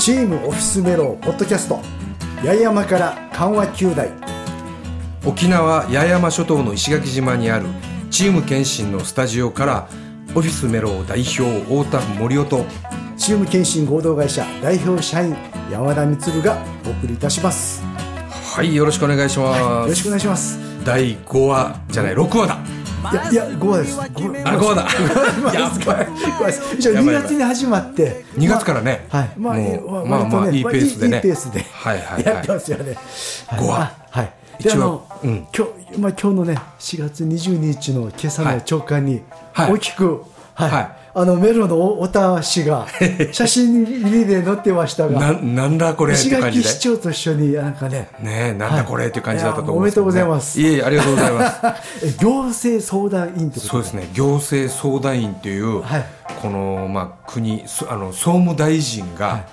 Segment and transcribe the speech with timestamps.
[0.00, 1.78] チームオフィスメロポッドキャスト
[2.40, 4.08] 八重山から緩和球大。
[5.26, 7.66] 沖縄八重山諸島の石垣島にある
[8.10, 9.88] チーム検診のスタジオから
[10.34, 12.64] オフィスメロ代表太田森夫と
[13.18, 15.36] チーム検診合同会社代表社員
[15.70, 16.56] 山田充が
[16.86, 17.82] お送りいたします。
[18.54, 20.58] はいよろしくお願いします、よろしくお願いします。
[20.82, 22.58] 第5話じゃない6話だ
[23.00, 24.82] いやいや5話です5あ5話だ。
[25.58, 26.06] やっばい。
[26.06, 28.24] 5話です一応2月に始まって。
[28.36, 29.06] 2月からね。
[29.08, 29.30] はい。
[29.36, 31.16] まあもうまあまあまあいいペースでね。
[31.16, 31.64] いいペースで。
[31.72, 32.24] はいはいはい。
[32.24, 32.96] やってますよね。
[33.48, 34.32] 5話あはい。
[34.58, 35.46] 一応であのうん。
[35.56, 39.72] 今日まあ今日のね4月22日の今朝の朝刊にはい。
[39.72, 40.70] 大きくはい。
[40.70, 42.86] はいあのメロの太田氏が
[43.32, 46.64] 写真入りで載ってましたがななんだこれって石感じで。
[46.64, 50.60] 垣市長と一緒になんかねねえなんだこれっていう感じだったと思うんいすけど、ね、おめでとうございます。
[50.60, 51.56] いえいえありがとうございます。
[52.06, 54.08] え行政相談員ってことそうですね。
[54.12, 56.04] 行政相談員という、はい。
[56.40, 59.44] この、まあ、国そあの総務大臣が、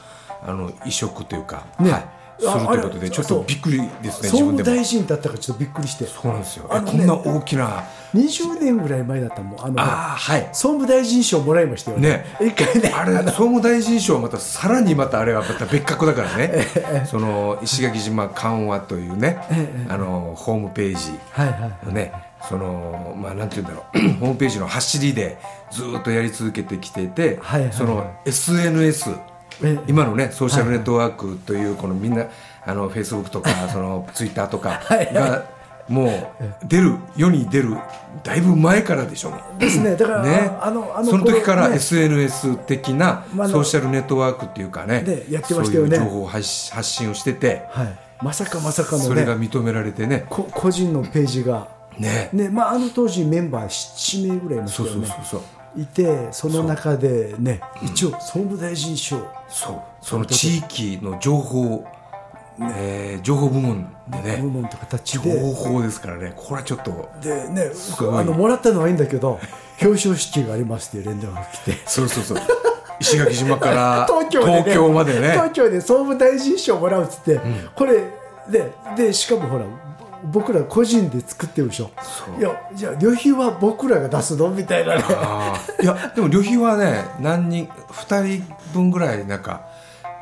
[0.45, 1.91] あの移植というか、ね。
[1.91, 2.03] はい、
[2.39, 4.77] するあということでちょっとびっくりですね総務自分でも。
[4.77, 6.05] 大臣だったからちょっとびっくりして。
[6.05, 9.65] そうなんですよ、ねえこんな大きな20年ぐらい前だったもん。
[9.65, 10.49] あのはい。
[10.53, 12.25] 総務大臣賞もらいましたよね。
[12.39, 12.91] 一回ね。
[12.93, 16.65] あれ総務大臣賞はまたさらにまたあれはまた別格だからね。
[17.05, 19.37] その石垣島緩和というね
[19.89, 22.13] あのホームページはいはいね
[22.47, 23.99] そのまあなんて言うんだろう。
[24.19, 25.37] ホームページの走りで
[25.71, 27.73] ずっとやり続けてきていて、はいはいはい。
[27.73, 29.11] その SNS
[29.63, 32.27] え今のねソーシャルネットワークというこのみんな
[32.65, 35.56] あのフェイスブックとかそのツイッターとかはいが
[35.87, 37.77] もう出る世に出る
[38.23, 39.59] だいぶ前からでしょう。
[39.59, 39.95] ですね。
[39.95, 40.57] だから、ね。
[40.61, 45.97] あのあのその時から SNS 的なソーシャルネットワークっていうかねねやってましたよね。
[45.97, 50.25] そういう情報を発し発信をしててはい、まさかまさかのそれがね認められてね。
[50.29, 51.67] こ個人のページが。
[51.97, 52.29] ね。
[52.33, 55.07] ねまああの当時メンバー7名ぐらいいましたそうよね。
[55.07, 59.17] そうそうそういてその中でね一応総務大臣賞。
[59.47, 59.81] そう。
[60.01, 61.85] その地域の情報、
[62.59, 65.39] えー情報部門でね部門と形情で。
[65.53, 67.71] 報ですからねこれはちょっとでね
[68.11, 69.39] あのもらったのはいいんだけど
[69.81, 72.37] 表彰式がありますっていう連絡が来てそうそうそう。
[72.99, 75.31] 石垣島から 東京で、ね、東京までね。
[75.33, 77.39] 東京で総務大臣賞もらうっつって、
[77.75, 78.05] これ
[78.49, 79.65] ででしかもほら
[80.23, 81.91] 僕ら個人で作ってるでしょ。
[82.39, 84.49] いやじゃあ旅費は僕らが出すの？
[84.49, 85.03] みたいなね。
[85.79, 89.61] いやでも旅費はね何人2人分ぐらいなんか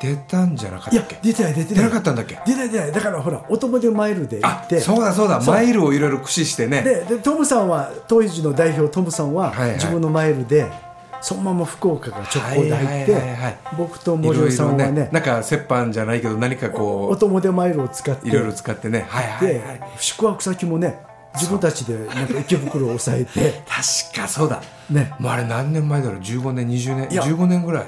[0.00, 1.16] 出たんじゃなかったっけ？
[1.22, 1.84] 出てない出て出ない。
[1.86, 2.38] なかったんだっけ？
[2.46, 2.92] 出ない出ない。
[2.92, 4.38] だからほらお友でマイルで。
[4.40, 5.12] 行あってそうだ。
[5.12, 5.28] そう。
[5.28, 6.82] だマイルをいろいろ駆使してね。
[6.82, 9.72] ででトムさんは当時の代表トムさんははいはい。
[9.74, 10.66] 自分のマイルで
[11.22, 16.70] そのまま福岡から直行で入ってはいはいはいはい僕と森尾さんはねいろいろなんか折半じゃないけど何かお
[17.08, 19.06] こ友でマイルを使ってういろいろ使ってね。
[19.08, 19.80] はいはいではい。
[19.98, 20.98] 宿泊先もね
[21.34, 23.62] 自分たちでなんか池袋を抑えて。
[23.68, 24.62] 確かそうだ。
[24.90, 25.12] ね。
[25.18, 27.22] もうあれ何年前だろう？15年20年いや。
[27.22, 27.84] 15年ぐらい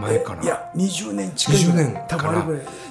[0.00, 2.46] 前かないや20年近い20年多から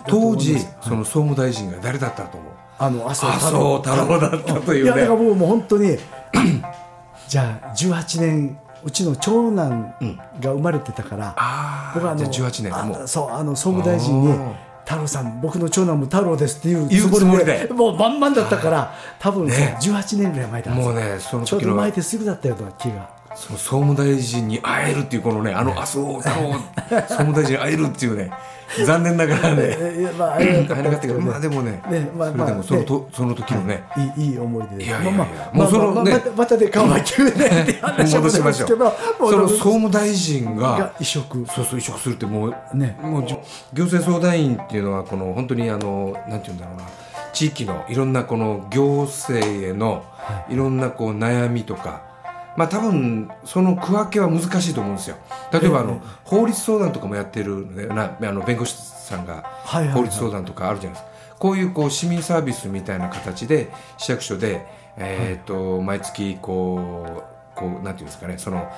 [0.07, 2.53] 当時その総務大臣が誰だったと思う？
[2.79, 4.89] あの麻麻生太郎だったというね。
[4.89, 5.97] やだから僕もう本当に
[7.27, 9.95] じゃあ18年うちの長男
[10.39, 13.03] が生まれてたから、あ僕はあのあじゃあ18年あも。
[13.03, 14.53] うそうあの総務大臣にあー
[14.87, 17.67] 「太郎さん僕の長男も太郎です」っていうつもりで。
[17.73, 19.77] もう満々だったから多分さ、ね。
[19.81, 26.53] 18年ぐらい前だもうねそのちょう時のど前ですぐだったような気がその総務大臣に会えるっていうこのねあの麻生太郎
[27.07, 28.31] 総務大臣に会えるっていうね
[28.85, 29.77] 残念ながらね
[30.17, 33.83] 会えなかったけどまあでもねねまあそれでもそのまあとその時のね。
[34.17, 34.21] い。
[34.21, 36.21] いいい思い出でいやいやいやまあまあもうそのね。
[36.35, 38.69] またで緩和球ねって話は戻しましょう。
[38.69, 38.75] そ
[39.37, 41.45] の総務大臣がが移植。
[41.45, 42.97] そうそう移植するってもう,、ね。
[43.01, 43.35] もうじ
[43.73, 46.83] 行政相談員っていうのはこの本当にあのなんて言うんだろうな。
[47.33, 50.03] 地域のいろんなこの行政への
[50.49, 52.01] いろんなこう悩みとか、
[52.57, 55.15] まあ多分その区分けは難しいと思うんですよ。
[55.53, 59.43] 例えばあの、法律相談とかもやってるのでなあの弁護士さんが
[59.93, 64.65] 法律相談とかあるじゃないですか、こういうこう市民サービスみたいな形で市役所で、
[64.97, 67.23] えー、と毎月こ
[67.55, 68.69] うこうなんていうんですかねその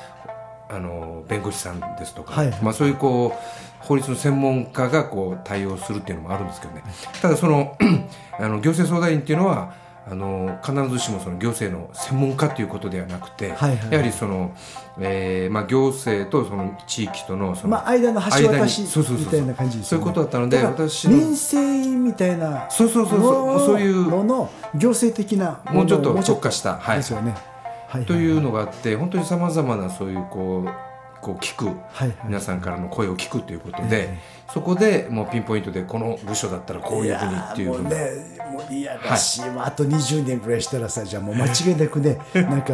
[0.72, 2.52] あの弁護士さんですとか、はい。
[2.62, 6.84] まあ、そういうこう法律の専門家がこう対応するっていうのもあるんですけどね。
[7.22, 7.76] ただその
[8.38, 9.74] あの行政相談員っていうのは
[10.08, 13.92] あの必ずしもその行政の専門家ということではなくて、はいはい。
[13.92, 14.56] やはりその、
[15.00, 23.48] えーまあ、行政とその地域とのその、まあ間の橋渡し間にそうそうそうみたいな感じですそういうことだったので私の民生委員みたいなそうそうそうそう。
[23.48, 26.98] のそういうのの行政的なもうちょっと特化した、はい。
[26.98, 27.36] ですよね。
[27.88, 30.70] はいというのがあって本当にさまざまなそういうこう
[31.22, 32.18] こう聞くはいはい。
[32.26, 34.18] 皆さんからの声を聞くということで、え
[34.54, 37.90] そこでもうピンポイントでこの部署だったらこういうふうにっていうふうに
[38.60, 42.74] ももう嫌だし、まあ、あと20年ぐらいしたらさじゃあもう間違いなくね なんか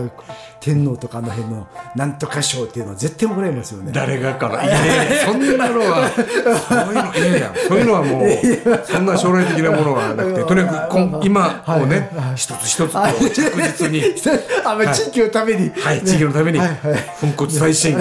[0.59, 3.91] 天皇とかあの辺のなんとか賞っていうのは絶対もらえますよね。
[3.93, 14.03] 誰がかないやいやそんなのは そういうのいやいやそういうのはもうそんな将来的なものはなくてとにかく今をね一つ一つこう着実に
[14.65, 16.77] あ、まあ、地域のために、はい地域のためにはいはい。
[17.21, 17.97] 粉骨再進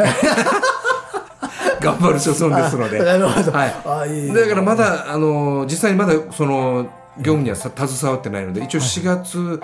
[1.85, 2.99] 頑張る所存ですので。
[2.99, 3.53] なるほど。
[3.53, 3.75] はい。
[3.85, 4.33] あいい。
[4.33, 6.87] だからまだあの実際にまだその
[7.19, 9.61] 業務にはさ携わってないので一応4月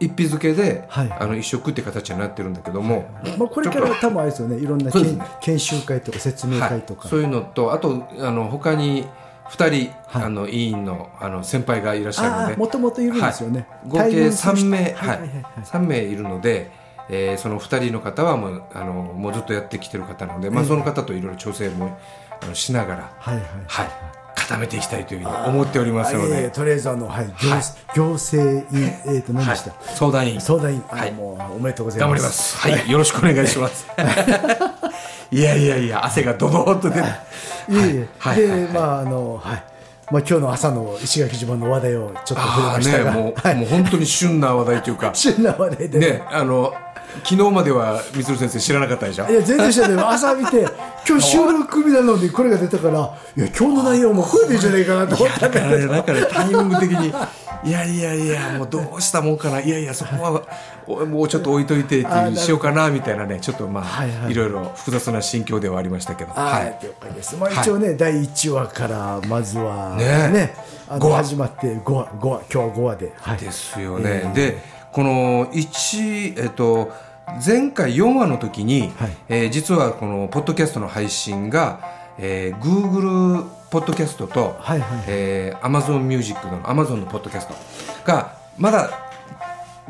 [0.00, 1.12] 一日付で、はい。
[1.12, 3.08] あの一食って形になってるんだけども、
[3.38, 5.18] まあ、これから多分あれですよねいろんなね。
[5.40, 9.06] 研修会とか説明はい会とか、そういうのとあとあの他に
[9.50, 10.22] 2人、はい。
[10.24, 12.56] あの委員のあの先輩がいらっしゃるので。
[12.56, 14.84] もともといるんですよね、合計対面する人3名、はい。
[14.84, 15.44] はいはいはいはい。
[15.62, 16.70] 3名いるので、
[17.08, 21.96] えーその2人の方はもうあのもうずっとやってきてる方なので、まあ、その方といろいろ調整も
[22.42, 23.44] あのしながら、はいはい。
[23.66, 23.88] はい、
[24.44, 27.62] 固めていきたいというふうに思っておりますので、とりあえずあの、はい行はい。
[27.94, 30.40] 行政院えー、と何はいでした、、相談員。
[30.40, 31.12] 相談員、あはい。
[31.12, 32.56] もうおめでとうござい頑張ますります。
[32.58, 33.86] はい、よろしくお願いします。
[35.30, 37.00] いやいやいや、汗がドドーっと出て。
[37.00, 37.02] い。
[37.70, 37.96] えい。
[37.96, 38.62] え、はいで、はい。
[38.64, 39.64] はいまああのはい。
[40.10, 45.10] まあ今日の朝の石垣島の話題をちょっと触れましたが、もう、はい、もう本当に旬な話題というか。
[45.14, 46.74] 旬な話題でね、あの、
[47.22, 49.30] 昨日までは、みつる先生知らなかったでしょ？
[49.30, 50.04] いや全然知らない。
[50.14, 50.66] 朝見て
[51.08, 55.88] 今日収録日なのにこれが出たからいや今日の内容もこれでいいんじゃないかなと思ったんだけど。
[55.88, 57.14] だからね、だからタイミング的に、
[57.64, 60.42] いやいやいや、もうどうしたもんかな、いやいや、そこは、
[60.86, 64.32] おもうちょっと置いといてってあなるほどしようかなみたいなね、ちょっとまあ、はいはい。
[64.32, 66.78] いろいろ複雑な心境ではありましたけど、は、はい。
[66.82, 66.84] い。
[66.84, 67.36] 了解です。
[67.36, 70.04] まあ、一応ね、第1話からまずはね。
[70.28, 70.54] ね
[70.86, 74.30] あの始まって5話5話今日は5話で、はい、ですよね。
[74.34, 74.58] で、
[74.94, 76.92] この1、えっと、
[77.44, 79.16] 前回4話の時に、はい。
[79.28, 81.80] えー実はこのポッドキャストの配信が、
[82.16, 87.54] えー、Google ポッドキャストと、はいはいえー、Amazon Music の Amazon のポッドキャスト
[88.06, 88.88] がまだ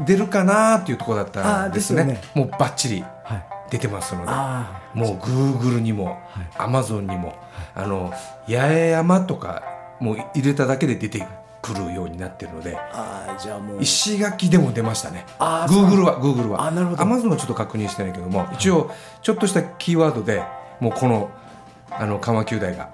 [0.07, 2.01] 出るかなっていうところだったんですね。
[2.01, 4.29] あーですもうバッチリはい、出てますので。
[4.31, 6.19] あもう Google にも、
[6.55, 7.35] Amazon にも、
[7.75, 8.11] あの
[8.49, 9.63] 八重山とか
[10.01, 11.27] もう入れただけで出て
[11.65, 13.83] くるようになってるのでーあーじゃあもう。
[13.83, 15.25] 石垣でも出ましたね。
[15.39, 15.87] あーそう。
[15.87, 16.67] Google は Google は。
[16.67, 17.03] あなるほど。
[17.03, 18.91] Amazon はちょっと確認してないけども一応
[19.23, 20.43] ちょっとしたキーワードで
[20.81, 21.31] もうこの
[21.91, 22.91] あの緩和球大が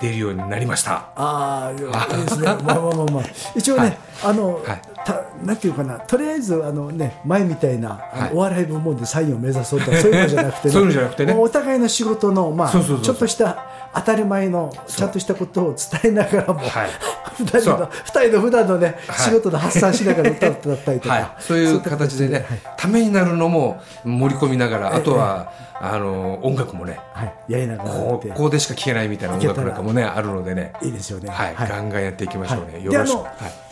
[0.00, 1.12] 出るようになりました。
[1.14, 1.78] ああいい
[2.24, 2.46] ですね。
[2.46, 3.22] まあまあまあまあ。
[3.54, 3.98] 一応ね、はい。
[4.24, 4.82] あの、はい。
[5.04, 8.30] たなんていうかなとりあえずあのね前みたいな、はい。
[8.32, 11.34] お笑い部門で3位を目指そうとかそういうのじゃなくて、 そういうのじゃなくてね。
[11.34, 13.58] もうお互いの仕事のまあそうそうそうちょっとした
[13.94, 16.88] 当たり前のちゃんとしたことを伝えながらも、はい。
[17.38, 17.78] 二人そう。
[17.78, 19.18] の二人の普段のね、はい。
[19.18, 22.46] 仕事で発散しながら歌ったったりとか、はい、そういう形でね、
[22.76, 25.50] ためになるのも盛り込みながら、あとは、
[25.84, 31.28] あの音楽もね、はい、やりながらこうここでしか聴けないみたいな音楽なんかもね、あるのでね、いいですよね。
[31.28, 32.74] はい、ガンガンやっていきましょうね。
[32.74, 32.84] はい。
[32.84, 33.18] よろしく。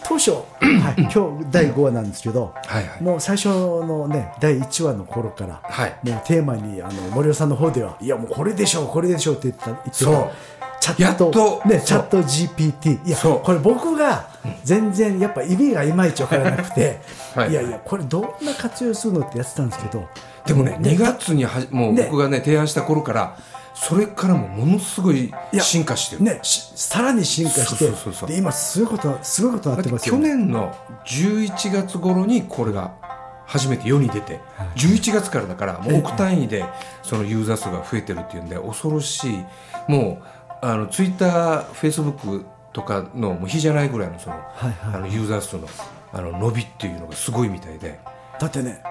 [0.04, 3.02] 当初、 はい、今日第5話なんですけど、はいはい。
[3.02, 5.96] もう最初のね第1話の頃から、はい。
[6.02, 9.96] もうテーマにあの森尾さんの方ではいやもうこれでしょうこれでしょうって言った言ってた。
[9.96, 10.30] そう
[10.80, 11.68] チャットやっとそう。
[11.68, 14.28] ねチャット GPT いやこれ僕が
[14.64, 17.00] 全然やっぱ意味がいまいちわからなくて、
[17.36, 17.50] はい。
[17.50, 20.08] いやいやこれどんな活用するのってやってたんですけど
[20.46, 22.08] でもね、2月にはもうね。
[22.10, 23.36] 僕がね、提案した頃から、
[23.82, 26.22] それからもものすごい進化してる。
[26.22, 28.28] ねしさらに進化してそうそうそうそう。
[28.28, 30.28] で今すごいことすごいことになってますよ去ね。
[30.34, 32.92] 年の11月頃にこれが
[33.46, 34.38] 初めて世に出て、
[34.76, 36.64] 11月からだからもう億単位で
[37.02, 39.44] そのユーザー数が増えてるっていうんで恐ろしい。
[39.88, 40.24] もう
[40.60, 44.94] あのツイッターフェイスブックとかのもう比じゃないぐらいのその,、はいはい。
[44.96, 45.66] あのユーザー数の
[46.12, 47.98] あの伸びっていうのがすごいみたいで。
[48.38, 48.82] だってね、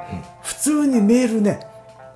[0.41, 1.60] 普通にメールね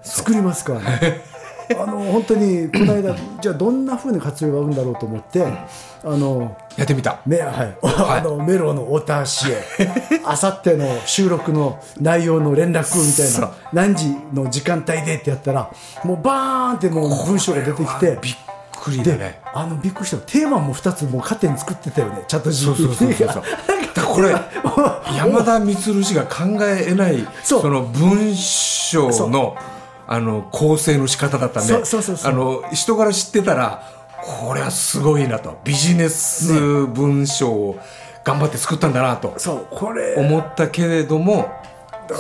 [0.04, 1.22] 作りますからね
[1.72, 5.46] あの本当にこの間じゃあどんなふうに活用があるんだろうと思って、
[6.04, 7.22] あのやってみた。
[7.26, 9.64] めはい、あのメロの太田氏へ
[10.26, 15.72] あさっての収録の内容の連絡みたいな何時の時間帯でってやったら
[16.04, 18.36] もうバーンってもう文章が出てきてびっ
[18.72, 20.18] くりだでねあのびっくりした。
[20.18, 23.44] テーマも2つもう勝手に作ってたよねチャット GPT が。
[24.14, 24.30] これ
[25.18, 29.56] 山田充氏が考ええないその文章の
[30.08, 33.84] あの構成の仕方だったんであの人柄知ってたら
[34.22, 35.60] これはすごいなと。
[35.64, 36.54] ビジネス
[36.88, 37.80] 文章を
[38.24, 40.16] 頑張って作ったんだなとそうこれ。
[40.16, 41.52] 思ったけれども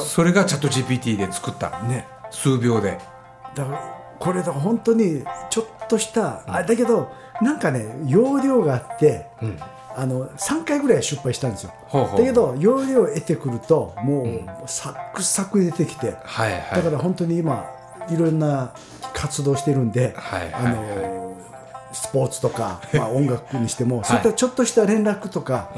[0.05, 1.81] それがチャット GPT で作った。
[1.83, 2.07] ね。
[2.31, 2.97] 数秒で。
[3.55, 7.11] だからこれだから本当にちょっとした、あだけど
[7.41, 9.27] なんかね容量があって、
[9.95, 11.73] あの3回ぐらい失敗したんですよ。
[11.91, 16.83] だけど容量を得てくるともう、サクサク出てきて、はいはい。
[16.83, 17.69] だから本当に今
[18.09, 18.73] いろんな
[19.13, 21.23] 活動してるんで、はいはいあの
[22.11, 25.69] ポーツとか、 まあ、音楽にしても、そういったちょっとした連絡とか、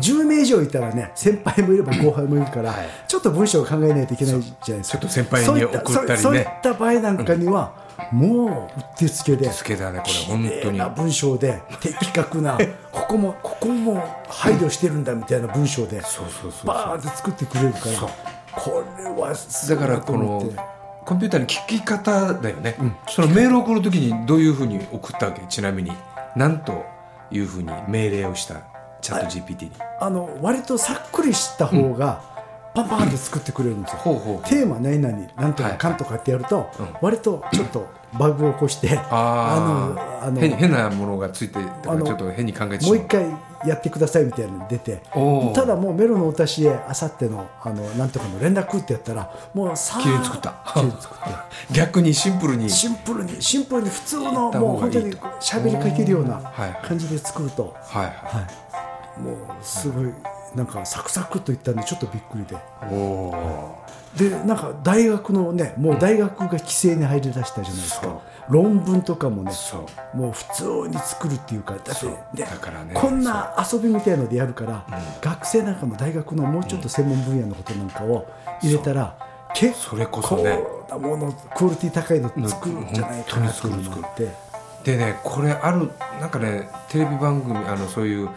[0.00, 2.88] 10名以上いたらね先輩もいれば後輩もいるから、はい。
[3.06, 4.98] ちょっと文章を考えないといけないじゃないですか。
[4.98, 6.16] ちょっと先輩にそういった送ったりね。
[6.16, 7.72] そういった場合なんかには、
[8.12, 10.78] もううってつけでつけだねこれ本当に。
[10.78, 12.58] な文章で的確な
[12.92, 16.00] ここもここも配慮してるんだみたいな文章で
[16.64, 18.08] バーンって作ってくれるから
[18.52, 20.77] これはすごいなとだからこの思って
[21.08, 22.76] コンピューターに聞き方だよね、
[23.08, 25.40] そのメールを送るときにどういうふうに送ったわけ？
[25.48, 25.90] ちなみに
[26.36, 26.84] 何と
[27.30, 28.56] いうふうに命令をした？
[29.00, 29.72] チャット GPT に、
[30.02, 32.20] あの割とさっくりした方が
[32.74, 34.48] パンパンって作ってくれるんですよ、ほうほうほう。
[34.50, 36.88] テーマ何々なんとかかんとかってやると、うん。
[37.00, 37.86] 割とちょっと
[38.18, 42.98] バグを起こしてああのあの変変なものがついてだからちょっと変に考えてしまう。
[42.98, 43.24] もう一回
[43.66, 45.02] やってくださいみたいなのが出て
[45.54, 50.54] ただもうメロのお達しへあさってのあのなんとかの連絡ってやったらもうさあ綺麗に作った。
[50.74, 52.70] 綺麗に作った 逆にシンプルに。
[52.70, 56.86] シンプルにシンプルに普通のもう本当に喋りかけるようなはい。
[56.86, 58.46] 感じで作ると、はいはは
[59.18, 60.12] い、もうすごい
[60.54, 62.54] なんかサクサクといったんでちょっとびっくりで。
[62.54, 62.58] い
[62.90, 63.74] おお
[64.18, 68.20] でなんか大学のねもう大学が規制に入りだしたじゃないですか、
[68.50, 69.52] 論文とかもね
[70.12, 72.94] もう普通に作るっていうかだってねだからね。
[72.94, 74.84] こんな遊びみたいのでやるから、
[75.20, 78.26] 学生なんかも大学のもうちょっと専門分野のことなんかを
[78.60, 79.16] 入れたら、
[79.54, 80.58] 結それこそね。
[80.88, 82.92] 構なものクオリティ高いの作るん。
[82.92, 84.32] じゃないかなというのがあって。
[84.84, 88.28] でねこれあるなんかねテレビ番組あのそういう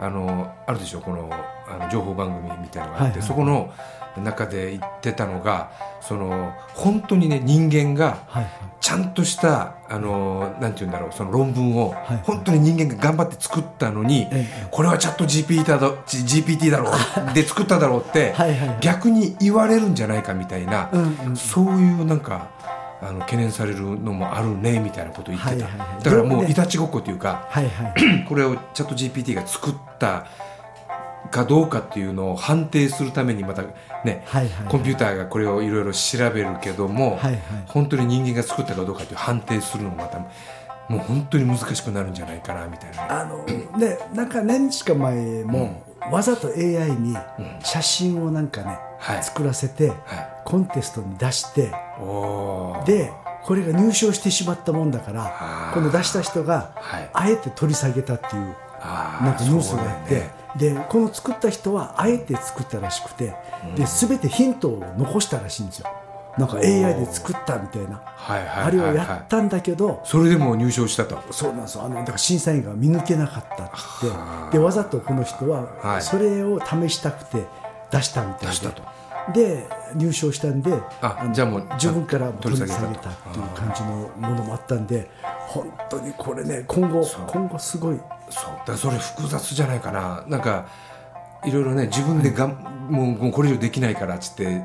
[0.00, 1.00] あのあるでしょ？
[1.00, 1.28] この
[1.68, 3.22] あの情報番組みたいなのがあって、はいはい。
[3.22, 3.72] そこの
[4.20, 5.70] 中で言ってたのが
[6.00, 8.52] その本当にね人間がはいはい。
[8.80, 18.78] ちゃんとしたあのなんて言うんだろうその論文を、はい本当に人間が頑張って作ったのに、ええこれはチャット GPT だろ GPT だろうで作っただろうってはいはいはい。
[18.80, 22.48] 逆に言われるんじゃないかみたいな、うんうんそういうなんか
[23.02, 26.02] あの懸念されるのもあるねみたいなことを言ってた、はいはいはい。
[26.04, 27.94] だからもういたちごっこというかはいはい。
[28.28, 30.26] これをチャット GPT が作った
[31.30, 33.62] かどうかっていうのを判定するためにまた
[34.04, 37.40] ね、はいはいコンピューターがこれをいろいろ調べるけども、はいはい。
[37.66, 40.18] 本当に人間が作ったかどうかっていう判定するのもまた
[40.88, 43.08] もう本当に難しくなるんじゃないかなみたいなね。
[43.08, 47.16] あのねなんか何日か前も、わざと AI に
[47.62, 49.22] 写真をなんかね、はい。
[49.22, 51.72] 作らせてはコンテストに出して
[52.86, 57.10] でこれが入賞してしまったもんだからこの出した人がはい。
[57.12, 58.42] あえて取り下げたっていう
[58.80, 63.34] なんかニュースがあって、でこの作った人はあえて作ったらしくて、
[63.76, 65.88] で全てヒントを残したらしいんですよ。
[66.38, 66.64] なんか AI
[66.94, 68.64] で作ったみたいな、はいはいはいはい。
[68.64, 71.04] あれをやったんだけど、それでも入賞した。
[71.04, 71.84] とそうなんですよ。
[71.84, 74.06] あのだから審査員が見抜けなかったって。
[74.08, 76.02] はあでわざとこの人ははい。
[76.02, 77.44] それを試したくて
[77.90, 78.46] 出したみたいで。
[78.46, 78.82] 出したと。
[79.32, 85.10] で入賞したんでのあじゃあもう自分から取り下げたっていう感じのものもあったんで
[85.48, 90.24] 本当にこれね今後今後すごいそうだそれ複雑じゃないかな。
[90.26, 90.66] なんか
[91.44, 92.50] いろいろね自分でがん、
[92.90, 94.62] もうもうこれ以上できないからっつって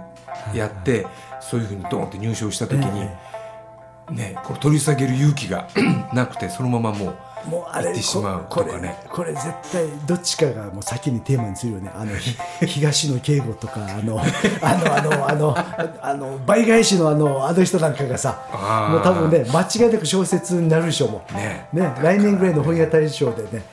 [0.53, 1.05] やって、
[1.39, 5.67] そういうふうにドーンって入賞した時に、えねこれ取り下げる勇気が
[6.13, 7.17] なくてそのままもう
[7.47, 8.97] もうあれしまうね。
[9.09, 11.91] これ絶対どっちかがもう先にテーマにするよね。
[11.93, 12.35] あのひ
[12.65, 14.21] 東野圭吾とかあの
[14.61, 15.57] あのあのあの
[16.01, 18.39] あの倍返しのあのあの人なんかがさ
[18.89, 21.33] もう多分ね間違いなく小説になるでしょもう。
[21.33, 21.67] ね。
[21.73, 23.63] ね来年ぐらいの本屋大賞でね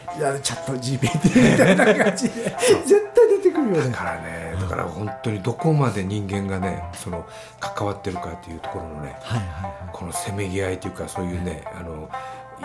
[0.43, 2.57] チャット GPT みたいな感じで。
[2.85, 3.91] 絶対出てくるよね。
[3.91, 7.25] だからねだから本当にどこまで人間がねその
[7.61, 9.73] 関わってるかっていうところのねはいはいはい。
[9.93, 12.09] このせめぎ合いというかそういうねあの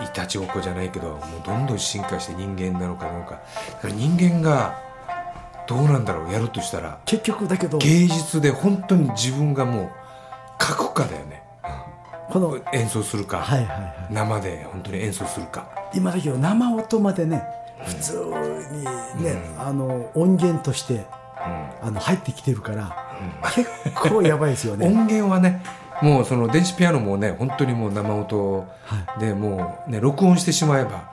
[0.02, 3.40] いたちごっこじゃないけどもうどんどん進化して人間なのかどうか。
[3.72, 4.78] だから人間が
[5.66, 9.90] どうなんだろうやるとしたら結局だけど芸術で本当に自分がも
[10.60, 11.42] う書くかだよね。
[12.30, 13.74] このはい演奏するか、はいは
[14.08, 15.68] い生で本当に演奏するか。
[15.94, 17.42] 今だけど生音までね
[17.84, 18.12] 普通
[18.72, 18.84] に
[19.22, 21.06] ね、あの音源として
[21.82, 22.96] あの入ってきてるから、
[23.54, 24.86] 結構やばいですよね。
[24.88, 25.62] 音源はね
[26.02, 28.66] もうその電子ピアノもね本当にもう生音
[29.18, 31.10] でもうね録音してしまえば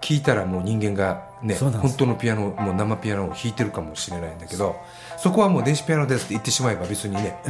[0.00, 4.76] 聞いたらもう人間がね本当のピアノもう生ピアノを弾いてるかもしれないんだけど
[5.18, 7.40] そこはもう電子ピアノですって言ってしまえば別にね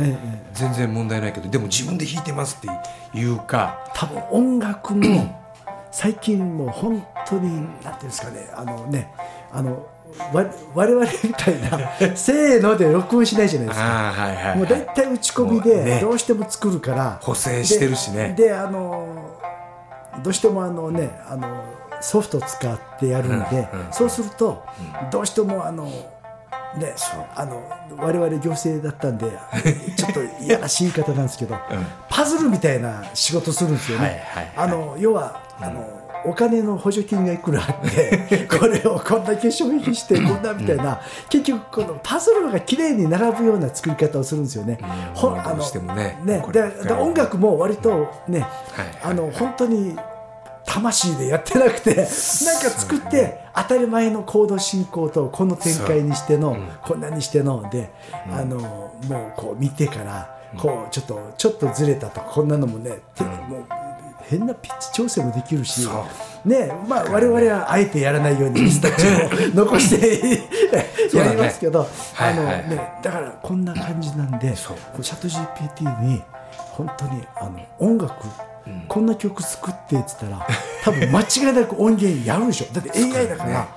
[0.52, 5.43] 全然問題ないけどでも自分で弾いてますっていうか多分音楽も
[5.90, 9.12] 最近もう本当になんていうんですかねあのね
[9.52, 9.87] あの
[10.33, 10.45] わ
[10.75, 11.79] 我々みたいな
[12.17, 13.87] せーので録音しないじゃないですか。
[13.87, 16.01] はいはい、はい、もう大体打ち込みでね。
[16.01, 18.35] どうしても作るから、補正してるしね。
[18.37, 19.07] でであの
[20.23, 21.65] どうしてもあのねあの
[22.01, 24.63] ソフト使ってやるんで、うんうんそうすると、
[25.11, 25.85] どうしてもあの
[26.77, 26.95] ね
[27.35, 27.63] あの
[27.97, 29.27] 我々行政だったんで
[29.97, 31.57] ちょっと嫌らしい言い方なんですけど、
[32.09, 34.05] パズルみたいな仕事するんですよね。
[34.05, 34.53] はいはいはい。
[34.57, 44.78] あの要はあの、お金の補助金がいくらあって これをこんだけ消費してこんなみたいな、結局このパズルが綺麗に並ぶような作り方をするんですよね。
[45.14, 48.50] ほどうしてもねねでで音楽も割とね、はい
[49.02, 49.97] あの本当に
[50.66, 57.90] 魂でやってなくてなんか作って当たり前のコード進行とこの展開にしての、こんなにしてので、
[58.30, 58.92] あのも
[59.28, 63.86] うこう見てからこうちょっとちょっとずれたとかこんなのもね、てもう
[64.28, 66.06] 変なピッチ調整もできるしそ。
[66.45, 70.42] ねまあ、我々はあえてやらないようにミスタッチを残して
[71.16, 72.54] やりますけど、あのはい。
[72.54, 78.14] はいね、だからこんな感じなんでチャット GPT に本当にあの音楽、
[78.88, 80.47] こんな曲作ってって言ったら
[80.85, 82.66] 多分間違いなく音源やるでしょ。
[82.73, 83.68] だって AI だから、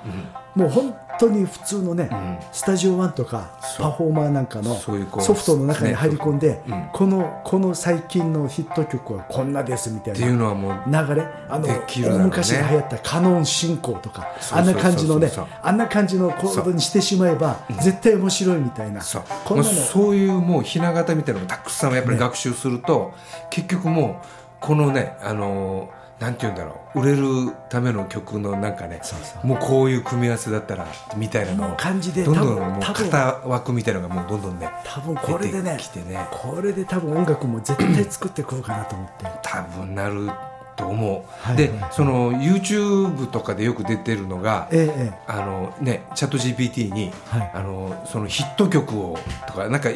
[0.60, 2.10] もう本当に普通のね、
[2.52, 6.72] スタジオワンとかパフォーマーなんかのソフトの中に入り込んで、う。
[6.72, 6.90] ん。
[6.92, 11.28] このこの最近のヒット曲はこんなですみたいっていうなのはもう流れ。
[11.50, 11.82] あのね。
[11.88, 19.02] 大昔に流行ったカノン進行とかあんな感じのねあんな感じのコードにしてしまえば絶対面白いみたいな。
[19.02, 19.24] そう。
[19.46, 23.14] こんなのそういうもうひな形みたいなのをたくさんやっぱり学習すると、
[23.50, 24.28] 結局もう
[24.60, 27.00] このねあのーなんて言うんだろう。
[27.00, 29.00] 売れるための曲のなんかね
[29.44, 36.28] もうこういう組み合わせだったらみたいなのを感じでどんどんもう型枠みたいなのがもうどんどんね多分これでね出てね。
[36.32, 39.26] これで多分音楽も絶対作ってくるかなと思って。
[39.44, 40.30] 多分なる
[40.76, 41.92] と思う、はいで、はい。
[41.92, 47.52] その YouTube とかでよく出てるのが、えええあのね、チャット GPT に、はい。
[47.54, 49.90] あのそのヒット曲をとかなんか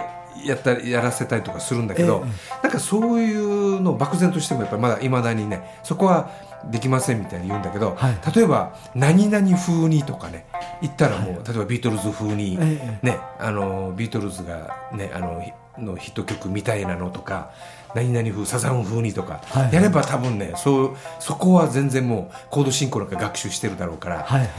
[0.46, 6.30] やったやらせたりとかするんだけど、えなんかそういうのを漠然としてもやっぱりまだいまだにねそこは
[6.70, 8.36] できませんみたいに言うんだけど、はい。
[8.36, 10.46] 例えば「何々風に」とかね
[10.82, 17.52] 言ったらもう、例えばビートルズ風に、ええね、あのビートルズが、ね、あのひのヒット曲みたいなのとか
[17.96, 19.74] 何々風サザン風にとか、はい。
[19.74, 24.50] やれば多分ねそうそこは全然もうコード進行なんか学習してるだろうから、はいはい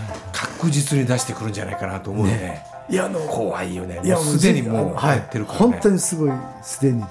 [0.65, 4.01] 確実に出してくるんじゃないかなと思うよねいやあの怖いよね。
[4.05, 5.19] いやもうすでにもうあのはい。
[5.19, 6.31] やってるからね、本当にすごい
[6.63, 7.07] すでにで。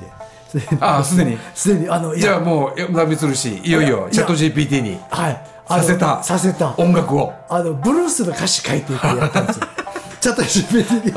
[0.79, 1.37] ああすでに。
[1.55, 5.47] すでにあのいじゃあやもう山田光氏いよいよチャット GPT にはい。
[5.67, 6.75] させたさせた。
[6.77, 7.33] 音楽を。
[7.49, 9.67] あのブルースの歌詞書いていくやったんですよ。
[10.21, 11.11] チャット GPT に。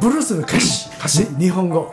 [0.00, 0.88] ブルースの歌詞。
[0.98, 1.24] 歌詞？
[1.36, 1.92] に日本語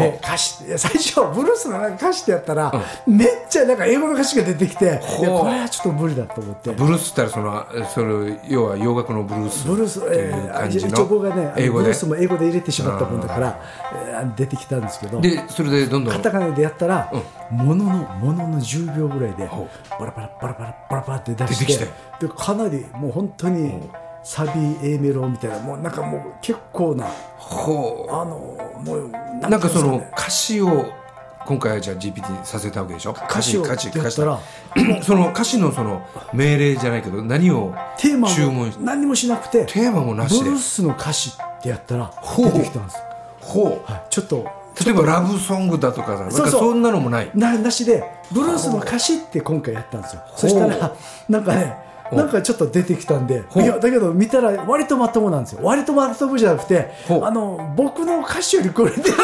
[0.00, 2.72] で歌詞最初ブルースの歌詞ってやったら、
[3.06, 5.28] めっちゃなんか英語の歌詞が出てきてこれ
[5.60, 6.70] はちょっと無理だと思って。
[6.72, 9.66] ブルースって言ったらそのそれ要は洋楽のブルース。
[9.66, 11.84] ブルース、っていうえー、あ感じの一応僕がね英語で。
[11.84, 13.60] ブルースも英語で入れてしまったもんだから、
[14.06, 16.14] えー出てきたんですけどでそれでどんどん。
[16.14, 17.10] カタカナでやったら、
[17.50, 22.26] もののものの10秒ぐらいでほバラバラバラバラバラバラって出して出てきて。
[22.26, 23.90] でかなりもう本当に
[24.24, 27.06] サビ A メロみたいなもうなんかもう結構な
[27.36, 29.10] ほあのもうう
[29.48, 30.86] なんかその歌詞を
[31.44, 33.10] 今回はじゃあ GPT にさせたわけでしょ？
[33.10, 34.38] 歌詞を歌詞やったら
[35.02, 40.44] その歌詞のその命令じゃないけど何をテーマも注文し何にもしなくてテーマもなしで。
[40.44, 42.98] ブルースの歌詞ってやったら出てきたんです。
[43.40, 43.90] ほう。
[43.90, 44.46] はい、ちょっと
[44.84, 47.30] 例えばラブソングだとかさなんかそんなのもない。
[47.34, 50.22] ななしでブルースの歌詞って今回やったんですよ。
[50.36, 50.96] そしたら
[51.28, 55.60] なんかねうなんかちょっと出てきたんでいやだけど見たら割とまともなんですよ。
[55.62, 59.22] 割とまともじゃなくてあの僕の歌詞よりこれでなんか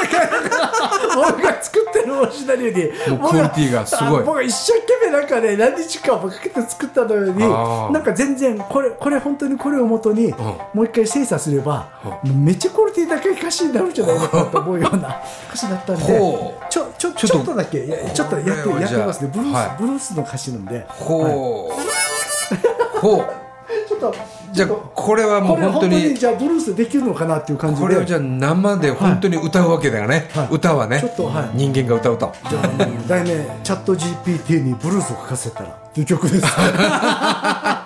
[1.14, 4.22] 僕が作ってるオリジナルよりもうクオリティがすごい。
[4.24, 10.34] 僕一生懸命なんかね何日間もかけて作ったのよりあーなんか全然これこれ本当にこれをもとに
[10.74, 11.88] もう一回精査すれば
[12.24, 15.16] めっちゃクオリティ高い歌詞になるんじゃないのかと思うような
[15.48, 16.04] 歌詞だったんで
[16.70, 17.80] ちょちょちょっとだけ
[18.14, 19.30] ちょっとやってやってますね。
[19.32, 19.76] ブルース、はい。
[19.80, 20.84] ブルースの歌詞なんで。
[20.88, 21.97] ほう
[23.00, 23.48] ほう。
[23.86, 24.14] ちょっと
[24.50, 26.14] じゃあこれはもう本当に。
[26.14, 27.86] じゃあブルースできるのかなっていう感じで。
[27.86, 30.48] これをじゃあ生で本当に歌うわけだよね、はい。
[30.50, 31.50] 歌はね、ちょっとはい。
[31.54, 32.32] 人間が歌うと。
[32.48, 32.68] じゃあ
[33.06, 36.46] 題名チャット GPT にブルースを書かせたらっていう曲です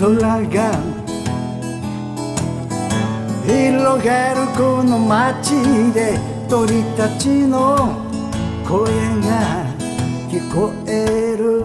[0.00, 0.72] 空が
[3.44, 5.50] 広がるこの街
[5.92, 8.00] で鳥たちの
[8.66, 8.86] 声
[9.20, 9.66] が
[10.30, 11.64] 聞こえる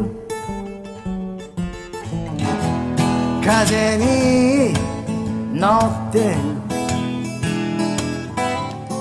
[3.42, 4.74] 風に
[5.58, 6.36] 乗って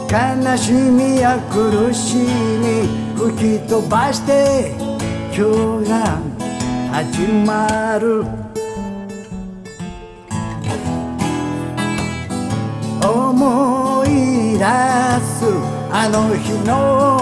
[0.09, 2.87] 悲しみや苦しみ
[3.19, 4.77] 吹き飛ばして
[5.37, 6.23] 今日が
[6.93, 8.44] 始まる
[16.05, 17.17] あの日の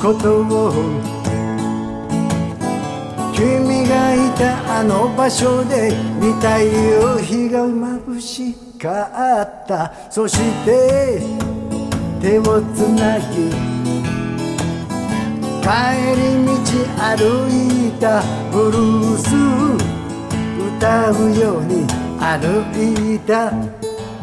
[0.00, 0.72] ことを。
[3.34, 9.92] 君がいたあの場所で見た夕日が眩しかった。
[10.12, 11.20] そして
[12.20, 13.50] 手をつなぎ
[15.60, 15.66] 帰
[16.14, 16.54] り道
[17.02, 18.22] 歩いた。
[18.52, 19.34] ブルース
[20.76, 21.84] 歌うように
[22.20, 22.62] 歩
[23.16, 23.50] いた。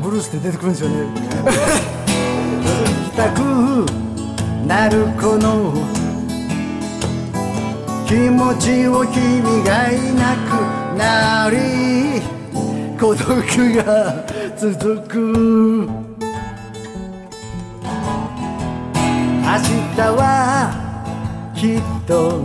[0.02, 1.86] ブルースって出てくるんですよね
[3.16, 3.40] たく
[4.68, 5.74] なるこの
[8.06, 10.50] 気持ちを君がいなく
[10.98, 12.22] なり
[13.00, 13.26] 孤独
[13.76, 14.26] が
[14.58, 15.90] 続く。
[19.46, 20.24] 明日は
[21.56, 22.44] きっと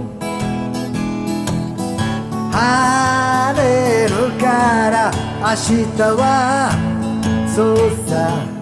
[2.52, 5.46] 晴れるから明
[5.96, 6.70] 日は
[7.52, 7.76] そう
[8.08, 8.59] さ。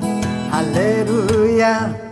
[0.50, 2.07] 晴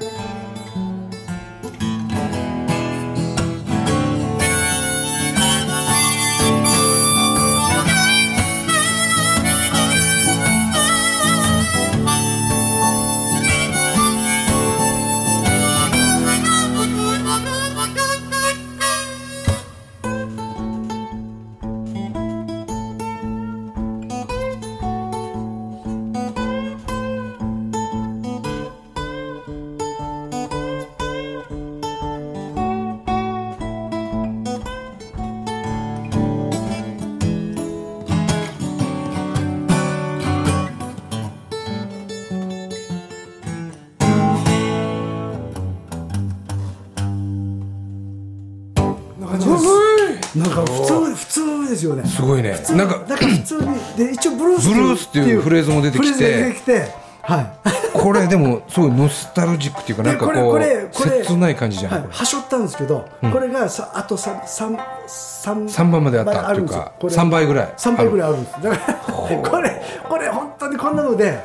[49.38, 52.05] 感じですなんか普通普通ですよね。
[52.07, 52.59] すごいね。
[52.70, 53.75] なんかなんか普通に。
[53.96, 57.07] で一応ブルースブルースっていうフレーズも出てきて。
[57.22, 57.53] はい。
[57.92, 60.61] これでもすごいノスタルジックっていうかなんかこう
[60.92, 67.75] 切ない感じじゃない、はい、はしょったんですけど、これがさあと 3, 3, 3, 3番まであったっていうか3倍ぐらい。
[67.77, 68.62] 3倍ぐらいあるんです。
[68.62, 68.94] だから
[69.38, 71.42] これこれ本当にこんなので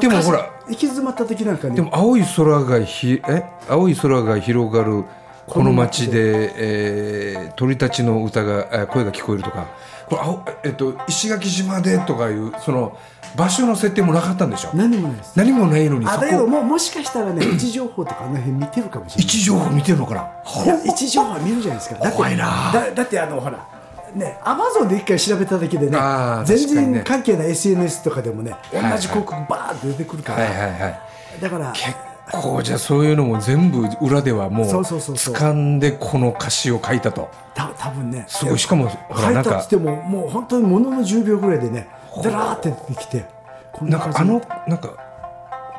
[0.00, 1.76] でもほら行き詰まった時なんかに。
[1.76, 3.44] でも青い空がひえ？
[3.70, 5.04] 青い空が広がる
[5.48, 9.66] この街で、えー鳥たちの歌がえー声が聞こえるとか
[10.08, 12.96] これ青、えっと、石垣島でとかいうその
[13.36, 15.36] 場所の設定もなかったんでしょ何もないです。
[15.36, 16.46] 何もないのにそあだけどこ。
[16.46, 19.24] ももしかしたらね 位置情報とかあの辺見てるかもしれない。
[19.24, 20.64] 位置情報見てるのかな。
[20.64, 21.96] いや位置情報は見るじゃないですか。
[21.96, 22.70] だって怖いな。
[22.72, 23.66] だだってあのほら
[24.14, 25.98] ねアマゾンで一回調べただけでね
[26.46, 28.98] 全然関係ない SNS とかでもね同はい。
[29.00, 31.00] じ広告バーって出てくるから、はいはいはい。
[31.40, 31.94] だから結
[32.32, 37.28] 構じゃあそういうのも全部裏ではもう掴んでこの歌詞を書いたと。
[37.54, 38.24] た多分ね。
[38.28, 38.58] すごい。
[38.58, 41.88] しかもほら書いなんかたっつってももう本当にものの10秒ぐらいでね
[42.22, 43.24] だらーって出てきて
[43.72, 44.94] こんななんかあのなんか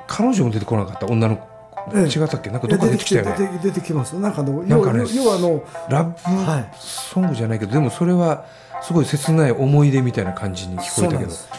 [0.07, 1.05] 彼女も出てこなかった？
[1.05, 1.47] 女の子、
[1.95, 2.03] ええ。
[2.05, 2.49] 違ったっけ？
[2.49, 4.15] なんかどっか出てきたよ出ねて出てきます。
[4.17, 6.69] なんかあのなんかね要要はあのラブはい。
[6.77, 8.45] ソングじゃないけど、でもそれは
[8.81, 11.31] すごい切ない思い出みたいな感じに聞こえたけど。
[11.31, 11.49] そう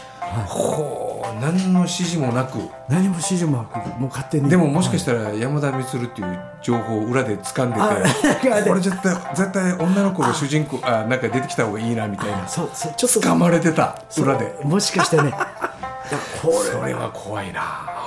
[0.47, 1.10] ほう
[1.41, 2.59] 何の指示もなく。
[2.89, 4.49] 何も指示もなくもう勝手に。
[4.49, 7.97] でももしかしたら山田充っていう情報を裏で掴んであ
[8.41, 11.05] てこれ絶対絶対女の子が主人公あ。
[11.05, 12.49] なんか出てきた方がいいなみたいな。
[12.49, 13.21] そうそうちょっと。
[13.21, 14.57] 掴まれてた裏で。
[14.65, 15.33] もしかしてね。
[16.43, 17.63] それは怖いな。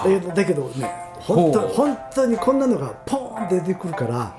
[0.05, 4.33] れだだけどね本当本当にこんなのがポーン出てくるから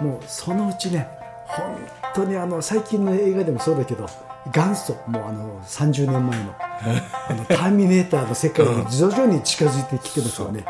[0.00, 0.04] う。
[0.04, 1.08] んもうそのうちね
[1.46, 1.76] 本
[2.14, 4.08] 当にあの最近の映画でもそうだけど
[4.52, 10.64] 元祖もうあの30年前のあのターミネーターの世界に徐々に近づいてきてますよね、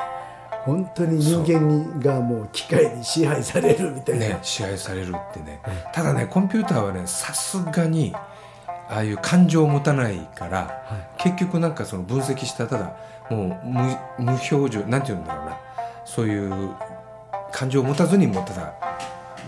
[0.65, 5.61] 本当に人間にがもう機械に支配されるみたいな、ね、支配されるってね、
[5.93, 8.15] ただねコンピューターはねさすがに
[8.89, 12.97] ああいう感情を持たないから、結局なんかその分析したただ
[13.31, 13.83] もう無
[14.19, 15.59] 無表情なんて言うんだろうな。
[16.05, 16.75] そういう
[17.51, 18.75] 感情を持たずにもうただ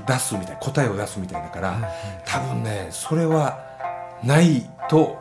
[0.07, 3.66] 出すみたい答えを出すみたいだから、多分ねそれは
[4.25, 5.17] ないと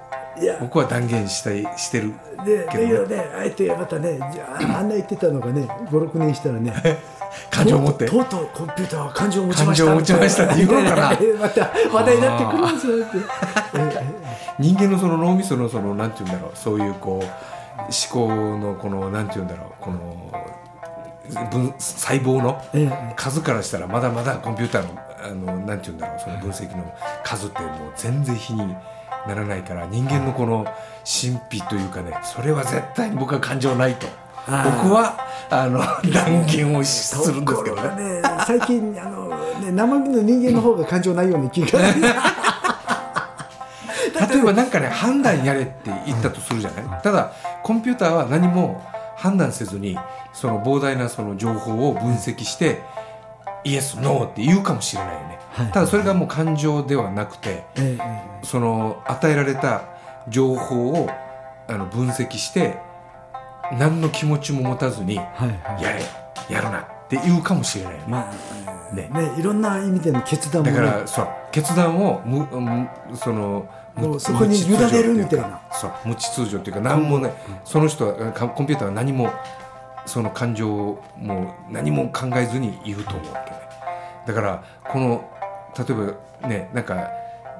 [0.60, 2.14] 僕は断言したいしてる
[2.46, 3.16] でだけどね。
[3.16, 6.74] ねあえてまたねじゃああんな言ってたのがね56年したらね
[7.50, 8.06] 感情を持って。
[8.06, 9.86] とうとうコンピューターは感情を持ちました。
[9.86, 11.10] 感情を持ちましたって言うのかな。
[11.40, 13.18] また話題になってくるんですよって。
[13.76, 14.16] え
[14.60, 17.26] 人間のその脳みそのそのなんて言うんだろうそういうこう
[17.80, 20.00] 思考のこのなんて言うんだろうこの
[21.52, 23.14] 分細胞のええ。
[23.16, 28.76] 数からしたらまだまだコンピューターのあのなんて言うんだろうその分析の数ってもう全然比に
[29.28, 30.66] ならないから人間のこの
[31.04, 34.08] 神秘というかねそれは絶対に僕は感情ないと。
[34.48, 35.18] 僕は
[35.50, 35.80] あの
[36.14, 38.22] 断言をするんですけどね。
[38.22, 41.80] ね最近あの、ね、生身の人間の方が感情ないような気が。
[44.32, 47.02] 例えばなんかね判断やれって言ったとするじゃない？
[47.02, 47.32] ただ
[47.64, 48.84] コンピューターは何も
[49.18, 49.98] 判断せずに
[50.32, 52.84] その膨大なその情報を分析して
[53.66, 55.72] イエスノーって言うかもしれないよね、はい。
[55.72, 59.84] ただそれがもう感情ではなくてえええその与えられた
[60.30, 61.10] 情報を
[61.68, 62.78] あの分析して
[63.74, 65.84] 何の気持ちも持たずにえはいはい。
[65.84, 66.04] やれ
[66.50, 68.06] やるなって言うかもしれないよね。
[68.08, 68.32] ま
[68.92, 69.10] あね。
[69.12, 75.62] ねいろんな意味での決断もだねからそう決断をむむそのむもうそこに委ねるみたいな。
[75.72, 79.32] そう無秩序っていうか何もね、その人はかコンピューターは何も
[80.06, 83.58] その感情をもう何も考えずに言うと思うわけね。
[84.28, 85.30] だからこの
[85.78, 87.10] 例えばねなんか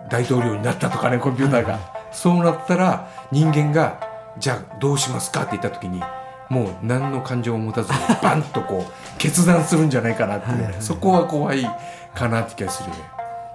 [0.10, 1.80] 大統領になったとかねコンピューターが、
[2.12, 4.00] そうなったら人間が
[4.38, 6.02] じゃあどうしますかって言った時に
[6.50, 10.46] もう何の感情を持たずに バンとこう決断するんじゃないかなって
[10.80, 11.68] そこは怖い
[12.14, 13.02] かなって気がするよね。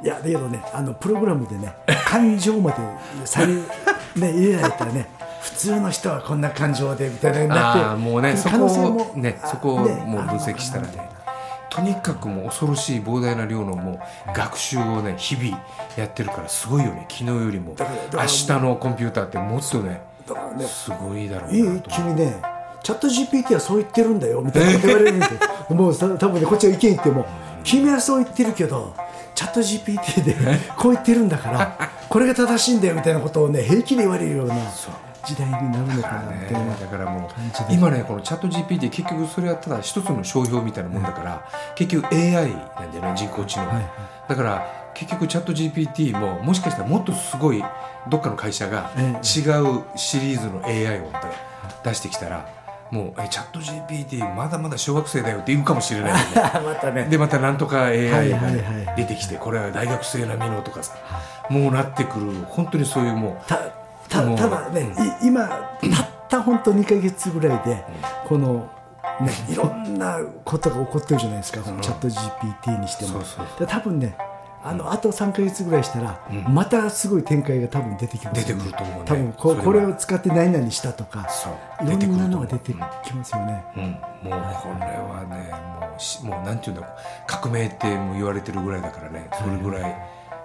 [0.03, 1.75] いやだけどねあのプログラムでね
[2.07, 2.77] 感情まで
[3.27, 3.49] され、
[4.17, 5.07] ね、入れられたらね
[5.41, 11.21] 普通の人はこんな感情でみたいなになってああもうねそ可こをねあそこをねもう分析したらねか
[11.71, 15.63] とにかくもう恐ろしい膨大な量のもう学習をね日々
[15.97, 17.07] やってるからすごいよね。
[17.09, 17.77] 昨日よりも
[18.13, 20.03] 明日のコンピューターってもっとね
[20.57, 22.43] ねすごいだろういないと君ね
[22.83, 25.27] チャット GPT はそう言ってるんだよみたいな言われるんで
[25.71, 27.27] もうさ多分ねこっちが意見言っても
[27.63, 28.95] 君はそう言ってるけど
[29.35, 30.37] チャット GPT で
[30.77, 34.71] こう言ってるんだからこれが正しいんだよみたいなことをね平気で言われるような。
[34.71, 37.31] そう時代になるのかなだからもう
[37.73, 43.73] 今ねこのチャット GPT 結局それはただ一つの商標みたいなもんだから、結局 AI なんだよね人工知能、は。
[43.75, 43.85] いはい。
[44.29, 47.63] だから結局チャット GPT ももしかしたらもっとすごい
[48.09, 51.11] どっかの会社がえ違うシリーズの AI を
[51.85, 52.49] 出してきたら
[52.91, 56.25] もうえチャット GPT まだまだ小学生だよって言うかもしれないよね。
[56.65, 57.05] またね。
[57.05, 60.95] でまたなんとか AI がはいはいはい出てきてこれは大学生並みのとかさ
[61.49, 63.53] もうなってくる本当にそういうもう
[64.11, 64.93] たただね、
[65.23, 67.85] い今たった本当2か月ぐらいで、
[68.27, 68.69] この
[69.21, 73.23] ねいろんなことが起こってるじゃないですか、このチャット GPT にしても。
[73.59, 74.17] で多分ね
[74.63, 76.21] あのあと3か月ぐらいしたら、
[76.51, 78.65] またすごい展開が多分出てきますよね。
[78.65, 79.03] 出てくると思うね。
[79.07, 81.27] 多分ここれを使って何々したとか
[81.81, 82.77] いろんなのが出てき
[83.15, 83.65] ますよね。
[83.77, 86.91] うん、もうこれはねもうしもうなんていうんだろう。
[87.27, 89.31] 革命っても言われてるぐらいだからね。
[89.33, 89.97] それぐらい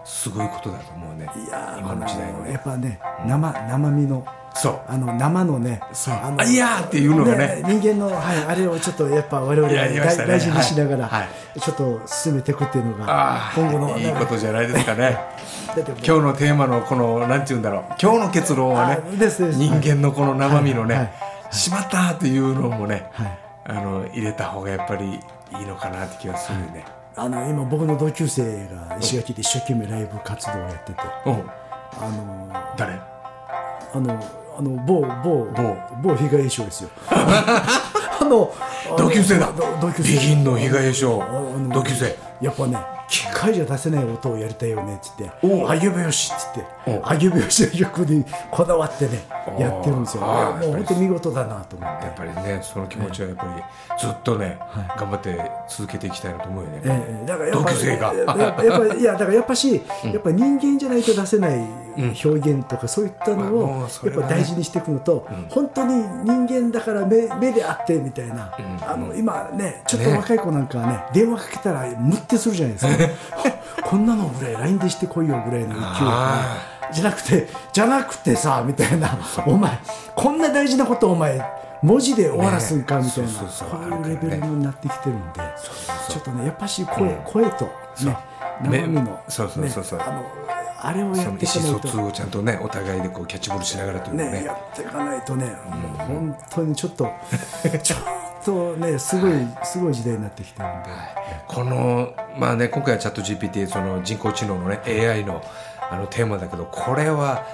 [0.05, 1.27] すごいことだと思うね。
[1.35, 4.81] いやー今の時代のあのやねっぱね生生身のそう。
[4.87, 6.13] あの生のねそう。
[6.13, 7.63] あのあいやーっていうのがね。
[7.65, 10.29] 人間の、はい、あれをちょっとやっぱ我々やりましたね。
[10.29, 11.21] 大大事にしながら、はい。
[11.21, 11.27] は
[11.59, 15.17] ちょっと進めていくっていうのがあ今後のあいいことじゃないですかね。
[15.75, 17.83] 今日のテーマのこのなんていうんだろう。
[17.99, 21.03] 今日の結論はね人間のこの生身のね、はい。
[21.05, 21.55] はい。
[21.55, 23.39] しまったっていうのもね、はい。
[23.67, 25.19] あの入れた方がやっぱり
[25.59, 26.85] いいのかなって気がするよね、
[27.17, 31.01] あの今僕の同級生が石垣で一生懸命ライブ活動をやってて。
[31.25, 31.29] う。
[31.29, 31.33] ん
[31.97, 32.93] あの誰？
[33.93, 34.23] あの
[34.57, 35.77] あの某某某。
[36.03, 36.89] 某被害者ですよ。
[37.07, 38.53] あの
[38.97, 39.51] 同級生だ。
[39.53, 40.09] ど同級生。
[40.09, 41.07] 備品の被害者。
[41.07, 41.09] あ
[41.57, 42.17] の同級生。
[42.41, 50.23] やっぱね機械じゃ出せない音をやりたいよねっつってお「あゆべよし」っつっておあゆべよしの曲にこだわってねおやってるんですよ。
[50.23, 52.05] もう本当見事だなと思って。
[52.05, 53.49] やっぱりねその気持ちはやっぱり
[53.99, 54.59] ずっとね、
[54.97, 58.13] 頑張って続けていきたいなと思うよね、ええだからやっぱ同級生が。
[58.13, 61.85] やっぱいやだからやっぱし、やっぱ人間じゃないと出せない
[62.23, 72.94] 表現とかそういったのまあをやっぱ大事にしていくのと、本当に人間だから目目であってみたいな、あの今ねちょっと若い子なんかはね電話かけたらムッてするじゃないですか
[73.83, 79.17] こんなのぐらい LINE でしてこいよぐらいの勢いあじゃなくてじゃなくてさみたいな。
[79.45, 79.79] お前
[80.15, 81.41] こんな大事なことお前
[81.81, 85.41] 文字で終わらすんかみたいな、そうそうそうこういうレベルになってきてるんで。
[86.09, 87.71] ちょっとねやっぱし声,、声とね
[88.63, 89.99] ね生身の、そうそうそうそう。
[89.99, 90.25] ねあの
[90.81, 91.69] あれをやっていかないと。
[91.69, 94.31] 思疎通をちゃんとねお互いでこうキャッチボールしながらというかね。
[94.31, 95.53] ねやっていかないとね、もう
[96.07, 97.11] 本当にちょっと
[97.83, 97.99] ちょっ
[98.45, 99.31] とねすごい
[99.63, 100.89] すごい時代になってきてるんで、
[101.47, 105.43] このまあね今回はチャット GPT その人工知能のね AI の
[105.89, 107.45] あのテーマだけどこれは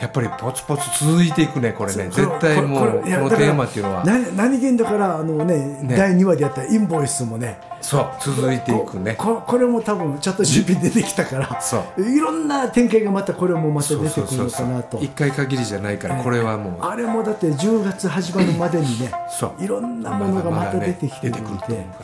[0.00, 2.04] やっぱりポツポツ続いていくねこれね。
[2.04, 4.04] 絶対もうこのテーマっていうのは。
[4.04, 5.96] 何何気にだからあのねね。
[5.96, 7.58] 第2話でやったインボイスもね。
[7.82, 9.14] そう続いていくね。
[9.14, 12.02] こここれも多分チャット GP 出てきたからそう。
[12.02, 14.98] いろんな展開がまたこれもまた出てくるのかなと。
[15.00, 16.82] 一回限りじゃないからこれはもう。
[16.82, 19.62] あれもだって10月始まるまでにねそう。
[19.62, 21.98] いろんなものがまた出てきてる出てくのでると思うか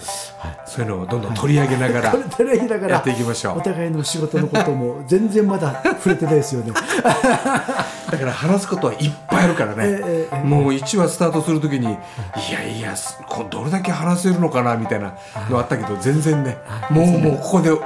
[0.44, 0.66] ら。
[0.66, 3.58] そういうのをどんどん取り上げながらこれテレビだからやっていきましょう。
[3.58, 6.72] お互いの仕事のことも全然まだ触れてないですよね
[8.10, 15.14] だから話すことはいっぱいあるからね、もう1話スタートするときに、いやいやすこどれだけ話せるのかなみたいな
[15.50, 16.58] のあったけど全然ね、
[16.90, 17.80] もうもうここでもう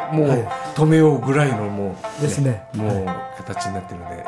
[0.75, 2.65] 止めようぐらいのもう、ですね。
[2.75, 3.07] もう
[3.43, 4.27] 形になってるので、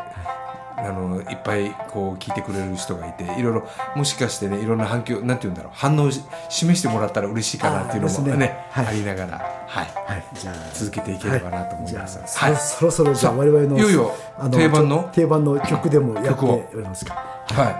[0.84, 8.66] あのいっぱいこう聞いてくれる人がいていろいろもしかしてねいろんな反響なんて言うんだろう反応し示してもらったら嬉しいかなっていうのもねあね。
[8.70, 8.86] はい。
[8.86, 9.86] ありながら、はい。
[10.06, 10.24] はい。
[10.34, 15.10] じゃあ続けていければなと思います、じゃあ、そろそろじゃあ我々のいよいよあ定番の？
[15.12, 17.14] 定番の曲でもやっておりますか。
[17.14, 17.70] は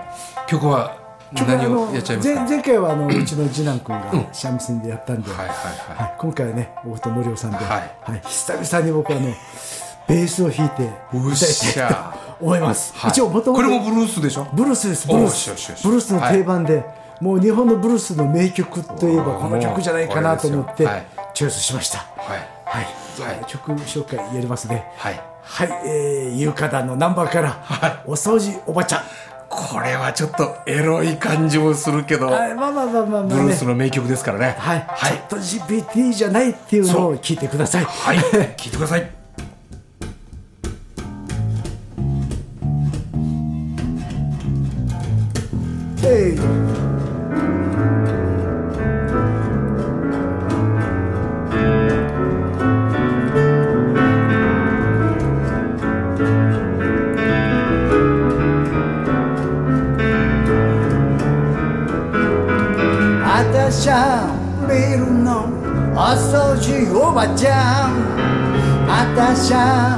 [0.47, 0.49] い。
[0.49, 0.97] 曲は
[1.33, 2.39] 何をやっちゃいますか？
[2.41, 5.57] 前前回はあのうちの次男君が三味線でやったんで、はいはいはい。
[5.97, 8.21] はい、今回はね僕と森尾さんで、はい。
[8.27, 9.35] 久々に僕はね
[10.07, 12.13] ベースを弾いて歌いたいとゃ
[12.43, 13.11] 思います、はい。
[13.11, 14.47] 一応もともとこれもブルースでしょ？
[14.53, 15.07] ブルースです。
[15.07, 15.87] ブルース。
[15.87, 16.83] ブルースの定番で、
[17.21, 20.87] もう日本のブルースの名曲といえばこの曲じゃないかなと思って
[21.33, 21.99] チョイスしました。
[21.99, 22.39] はい。
[22.65, 24.91] はい、曲紹介やりますね。
[24.97, 25.21] はい。
[25.43, 27.99] はい、えー、ゆうかだのナンバーから、はい。
[28.05, 29.01] お掃除おばちゃん。
[29.49, 32.55] これはちょっとエロい感じもするけどはい。
[32.55, 34.55] まあまあまあまあまあ、ね、ブルースの名曲ですからね。
[34.57, 35.11] はい、はい。
[35.11, 37.85] チャット GPT じゃないっていうのを聞いてください。
[37.85, 38.17] はい。
[38.57, 39.22] 聞いてください
[46.15, 46.37] えい
[63.25, 64.29] あたしゃ
[64.69, 65.45] ビルの
[65.93, 68.13] お掃除おばちゃん
[68.87, 69.97] あたしゃ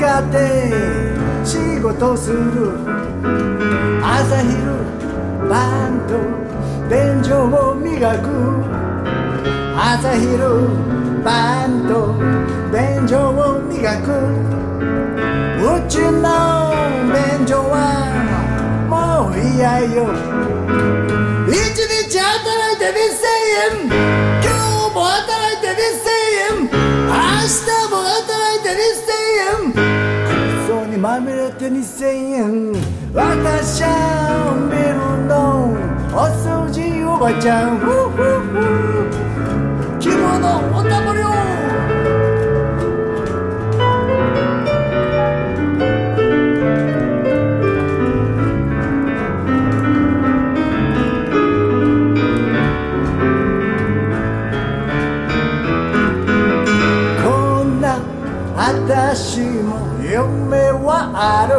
[0.00, 0.36] ビルのお掃除おばちゃんモップ使って
[1.44, 2.72] 仕事する。
[4.02, 4.80] 朝昼
[5.48, 6.16] 晩と
[6.88, 8.24] 便所を磨く。
[9.76, 10.32] 朝昼
[11.22, 12.16] 晩と
[12.72, 14.08] 便所を磨く。
[15.60, 16.72] うちの
[17.12, 17.76] 便所は
[18.88, 20.08] もう嫌よ。
[21.46, 22.94] 一日働いて2000
[23.72, 23.88] 円。
[23.88, 26.09] 今日も働いて2000円。
[31.00, 32.72] まみれて2000円
[33.14, 33.88] 私は
[34.68, 35.72] ビルの
[36.12, 38.60] お掃除おばちゃんふうふうふ
[39.96, 40.36] う着物
[40.76, 41.09] おたま
[60.20, 61.54] 夢はある。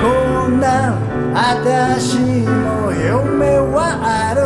[0.00, 0.02] こ
[0.48, 0.66] んな
[1.34, 4.40] 私の夢はある。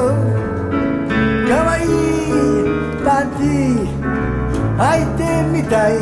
[1.49, 1.87] かわいい
[3.05, 4.03] パンティー
[4.77, 5.97] 履いてみたい。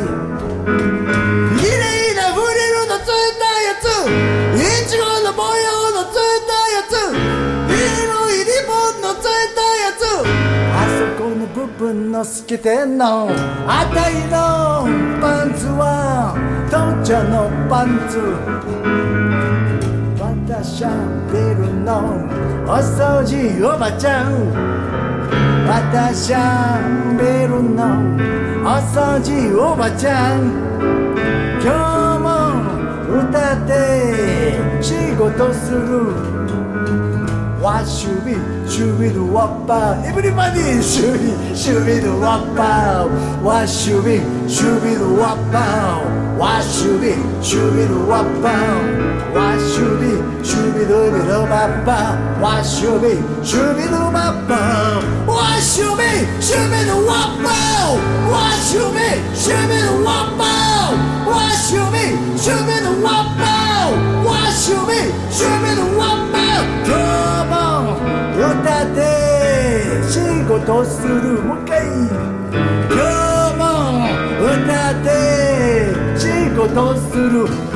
[11.77, 13.29] 分の透けてんの
[13.67, 15.67] あたいのパンツ。
[15.77, 16.33] は
[16.69, 18.17] 父ちゃんのパンツ
[20.19, 20.89] 私は
[21.31, 21.93] ビルの
[22.65, 24.31] お掃除おばちゃん
[25.67, 26.81] 私は
[27.17, 27.85] ビルの
[28.65, 30.39] お掃除おばちゃん
[31.61, 31.71] 今
[32.17, 32.27] 日も
[33.21, 33.71] 歌って
[34.81, 35.85] 仕事する
[37.61, 50.97] わしゅびシュビルワッパーエブリバディシュビシュビルワッパーわしゅびシュビルワッパーわしゅびシュビルワッパーわしゅびシュビル
[70.67, 71.41] とする。
[71.43, 71.87] もう一回。
[71.87, 72.99] 今
[73.51, 73.63] 日も
[74.43, 75.07] 歌って。
[76.19, 77.66] 仕事する。